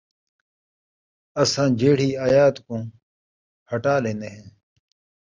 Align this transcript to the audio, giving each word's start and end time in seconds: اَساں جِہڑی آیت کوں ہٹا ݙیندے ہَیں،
اَساں 1.41 1.69
جِہڑی 1.79 2.09
آیت 2.25 2.55
کوں 2.65 2.81
ہٹا 3.69 3.95
ݙیندے 4.03 4.29
ہَیں، 4.33 4.47